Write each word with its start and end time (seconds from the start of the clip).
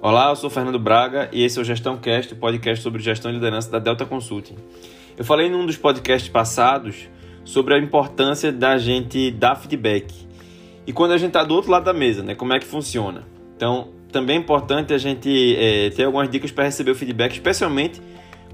Olá, 0.00 0.28
eu 0.28 0.36
sou 0.36 0.48
Fernando 0.48 0.78
Braga 0.78 1.28
e 1.32 1.42
esse 1.42 1.58
é 1.58 1.60
o 1.60 1.64
Gestão 1.64 1.96
Cast, 1.96 2.32
o 2.32 2.36
podcast 2.36 2.84
sobre 2.84 3.02
gestão 3.02 3.32
e 3.32 3.34
liderança 3.34 3.68
da 3.68 3.80
Delta 3.80 4.06
Consulting. 4.06 4.54
Eu 5.16 5.24
falei 5.24 5.50
num 5.50 5.66
dos 5.66 5.76
podcasts 5.76 6.30
passados 6.30 7.08
sobre 7.44 7.74
a 7.74 7.78
importância 7.78 8.52
da 8.52 8.78
gente 8.78 9.32
dar 9.32 9.56
feedback. 9.56 10.14
E 10.86 10.92
quando 10.92 11.10
a 11.10 11.18
gente 11.18 11.30
está 11.30 11.42
do 11.42 11.52
outro 11.52 11.72
lado 11.72 11.82
da 11.82 11.92
mesa, 11.92 12.22
né, 12.22 12.36
como 12.36 12.52
é 12.52 12.60
que 12.60 12.64
funciona? 12.64 13.24
Então, 13.56 13.88
também 14.12 14.36
é 14.36 14.38
importante 14.38 14.94
a 14.94 14.98
gente 14.98 15.56
é, 15.56 15.90
ter 15.90 16.04
algumas 16.04 16.30
dicas 16.30 16.52
para 16.52 16.62
receber 16.62 16.92
o 16.92 16.94
feedback, 16.94 17.32
especialmente 17.32 18.00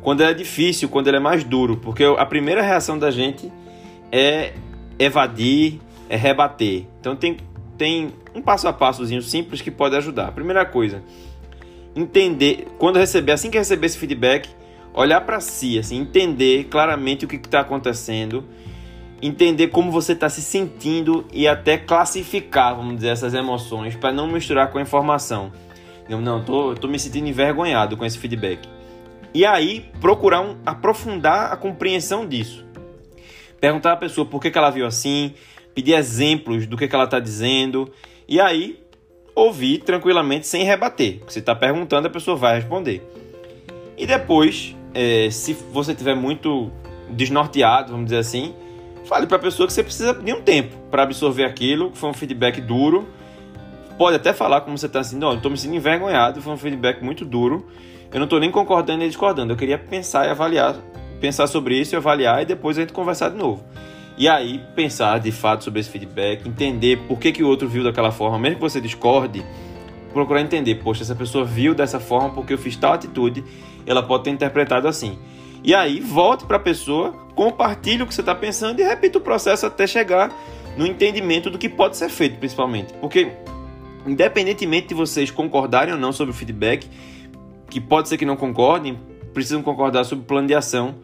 quando 0.00 0.22
é 0.22 0.32
difícil, 0.32 0.88
quando 0.88 1.08
ele 1.08 1.18
é 1.18 1.20
mais 1.20 1.44
duro, 1.44 1.76
porque 1.76 2.04
a 2.04 2.24
primeira 2.24 2.62
reação 2.62 2.98
da 2.98 3.10
gente 3.10 3.52
é 4.10 4.54
evadir, 4.98 5.78
é 6.08 6.16
rebater. 6.16 6.86
Então 6.98 7.14
tem, 7.14 7.36
tem 7.76 8.14
um 8.34 8.40
passo 8.40 8.66
a 8.66 8.72
passozinho 8.72 9.20
simples 9.20 9.60
que 9.60 9.70
pode 9.70 9.94
ajudar. 9.94 10.32
Primeira 10.32 10.64
coisa, 10.64 11.02
entender, 11.94 12.66
quando 12.78 12.98
receber, 12.98 13.32
assim 13.32 13.50
que 13.50 13.58
receber 13.58 13.86
esse 13.86 13.98
feedback, 13.98 14.48
olhar 14.92 15.20
para 15.22 15.40
si, 15.40 15.78
assim, 15.78 15.98
entender 15.98 16.64
claramente 16.64 17.24
o 17.24 17.28
que 17.28 17.36
está 17.36 17.60
acontecendo, 17.60 18.44
entender 19.20 19.68
como 19.68 19.90
você 19.90 20.12
está 20.12 20.28
se 20.28 20.42
sentindo 20.42 21.26
e 21.32 21.48
até 21.48 21.78
classificar, 21.78 22.76
vamos 22.76 22.96
dizer, 22.96 23.08
essas 23.08 23.34
emoções 23.34 23.96
para 23.96 24.12
não 24.12 24.28
misturar 24.28 24.70
com 24.70 24.78
a 24.78 24.82
informação. 24.82 25.52
Eu 26.08 26.20
não, 26.20 26.44
tô, 26.44 26.74
tô 26.74 26.86
me 26.86 26.98
sentindo 26.98 27.28
envergonhado 27.28 27.96
com 27.96 28.04
esse 28.04 28.18
feedback. 28.18 28.68
E 29.32 29.44
aí 29.44 29.90
procurar 30.00 30.42
um, 30.42 30.56
aprofundar 30.64 31.52
a 31.52 31.56
compreensão 31.56 32.26
disso. 32.26 32.64
Perguntar 33.60 33.92
à 33.92 33.96
pessoa 33.96 34.26
por 34.26 34.40
que, 34.40 34.50
que 34.50 34.58
ela 34.58 34.70
viu 34.70 34.86
assim, 34.86 35.34
pedir 35.74 35.94
exemplos 35.94 36.66
do 36.66 36.76
que, 36.76 36.86
que 36.86 36.94
ela 36.94 37.04
está 37.04 37.18
dizendo, 37.18 37.90
e 38.28 38.38
aí 38.40 38.78
ouvir 39.34 39.78
tranquilamente 39.78 40.46
sem 40.46 40.62
rebater. 40.64 41.20
Você 41.26 41.40
está 41.40 41.54
perguntando, 41.54 42.06
a 42.06 42.10
pessoa 42.10 42.36
vai 42.36 42.56
responder. 42.56 43.02
E 43.96 44.06
depois, 44.06 44.76
é, 44.92 45.28
se 45.30 45.52
você 45.72 45.92
estiver 45.92 46.14
muito 46.14 46.70
desnorteado, 47.10 47.92
vamos 47.92 48.06
dizer 48.06 48.18
assim, 48.18 48.54
fale 49.04 49.26
para 49.26 49.36
a 49.36 49.40
pessoa 49.40 49.66
que 49.66 49.72
você 49.72 49.82
precisa 49.82 50.14
de 50.14 50.32
um 50.32 50.40
tempo 50.40 50.76
para 50.90 51.02
absorver 51.02 51.44
aquilo, 51.44 51.90
que 51.90 51.98
foi 51.98 52.10
um 52.10 52.14
feedback 52.14 52.60
duro. 52.60 53.06
Pode 53.98 54.16
até 54.16 54.32
falar 54.32 54.62
como 54.62 54.76
você 54.76 54.86
está 54.86 55.00
assim, 55.00 55.16
não, 55.16 55.34
estou 55.34 55.50
me 55.50 55.56
sentindo 55.56 55.76
envergonhado, 55.76 56.42
foi 56.42 56.52
um 56.52 56.56
feedback 56.56 57.02
muito 57.02 57.24
duro. 57.24 57.66
Eu 58.12 58.18
não 58.18 58.24
estou 58.24 58.38
nem 58.38 58.50
concordando 58.50 59.00
nem 59.00 59.08
discordando. 59.08 59.52
Eu 59.52 59.56
queria 59.56 59.78
pensar 59.78 60.26
e 60.26 60.30
avaliar, 60.30 60.76
pensar 61.20 61.46
sobre 61.46 61.78
isso 61.78 61.94
e 61.94 61.96
avaliar 61.96 62.42
e 62.42 62.44
depois 62.44 62.78
a 62.78 62.80
gente 62.80 62.92
conversar 62.92 63.30
de 63.30 63.36
novo. 63.36 63.64
E 64.16 64.28
aí 64.28 64.60
pensar 64.76 65.18
de 65.18 65.32
fato 65.32 65.64
sobre 65.64 65.80
esse 65.80 65.90
feedback, 65.90 66.46
entender 66.46 66.98
por 67.08 67.18
que, 67.18 67.32
que 67.32 67.42
o 67.42 67.48
outro 67.48 67.68
viu 67.68 67.82
daquela 67.82 68.12
forma, 68.12 68.38
mesmo 68.38 68.56
que 68.56 68.62
você 68.62 68.80
discorde, 68.80 69.44
procurar 70.12 70.40
entender, 70.40 70.76
poxa, 70.76 71.02
essa 71.02 71.14
pessoa 71.14 71.44
viu 71.44 71.74
dessa 71.74 71.98
forma 71.98 72.30
porque 72.30 72.52
eu 72.52 72.58
fiz 72.58 72.76
tal 72.76 72.92
atitude, 72.92 73.44
ela 73.84 74.02
pode 74.02 74.24
ter 74.24 74.30
interpretado 74.30 74.86
assim. 74.86 75.18
E 75.64 75.74
aí 75.74 75.98
volte 75.98 76.44
para 76.44 76.58
a 76.58 76.60
pessoa, 76.60 77.10
compartilhe 77.34 78.02
o 78.02 78.06
que 78.06 78.14
você 78.14 78.20
está 78.20 78.34
pensando 78.34 78.80
e 78.80 78.84
repita 78.84 79.18
o 79.18 79.20
processo 79.20 79.66
até 79.66 79.86
chegar 79.86 80.30
no 80.76 80.86
entendimento 80.86 81.50
do 81.50 81.58
que 81.58 81.68
pode 81.68 81.96
ser 81.96 82.08
feito, 82.08 82.38
principalmente. 82.38 82.92
Porque, 82.94 83.32
independentemente 84.06 84.88
de 84.88 84.94
vocês 84.94 85.30
concordarem 85.30 85.92
ou 85.92 85.98
não 85.98 86.12
sobre 86.12 86.32
o 86.32 86.36
feedback, 86.36 86.88
que 87.68 87.80
pode 87.80 88.08
ser 88.08 88.16
que 88.16 88.24
não 88.24 88.36
concordem, 88.36 88.98
precisam 89.32 89.62
concordar 89.62 90.04
sobre 90.04 90.22
o 90.22 90.26
plano 90.26 90.46
de 90.46 90.54
ação 90.54 90.96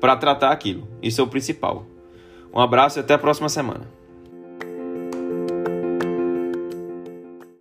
para 0.00 0.14
tratar 0.14 0.52
aquilo. 0.52 0.86
Isso 1.02 1.20
é 1.20 1.24
o 1.24 1.26
principal. 1.26 1.86
Um 2.52 2.60
abraço 2.60 2.98
e 2.98 3.00
até 3.00 3.14
a 3.14 3.18
próxima 3.18 3.48
semana. 3.48 4.01